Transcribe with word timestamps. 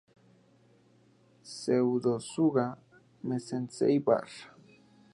Pseudotsuga 1.49 2.65
menziesii" 3.27 4.05
var. 4.07 4.29